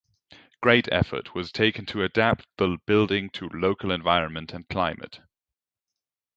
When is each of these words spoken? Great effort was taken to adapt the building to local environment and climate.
Great 0.63 0.87
effort 0.91 1.35
was 1.35 1.51
taken 1.51 1.85
to 1.85 2.01
adapt 2.01 2.47
the 2.57 2.79
building 2.87 3.29
to 3.29 3.47
local 3.49 3.91
environment 3.91 4.51
and 4.51 4.67
climate. 4.67 5.19